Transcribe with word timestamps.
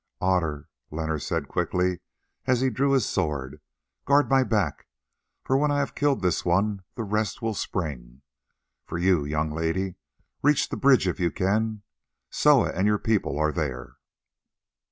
"Otter," 0.19 0.67
Leonard 0.89 1.21
said 1.21 1.47
quickly, 1.47 1.99
as 2.47 2.59
he 2.59 2.71
drew 2.71 2.89
his 2.93 3.05
sword, 3.05 3.61
"guard 4.03 4.27
my 4.31 4.43
back, 4.43 4.87
for 5.43 5.57
when 5.57 5.69
I 5.69 5.77
have 5.77 5.93
killed 5.93 6.23
this 6.23 6.43
one 6.43 6.81
the 6.95 7.03
rest 7.03 7.43
will 7.43 7.53
spring. 7.53 8.23
For 8.87 8.97
you, 8.97 9.23
young 9.25 9.51
lady, 9.51 9.97
reach 10.41 10.69
the 10.69 10.75
bridge 10.75 11.07
if 11.07 11.19
you 11.19 11.29
can. 11.29 11.83
Soa 12.31 12.71
and 12.71 12.87
your 12.87 12.97
people 12.97 13.37
are 13.37 13.51
there." 13.51 13.97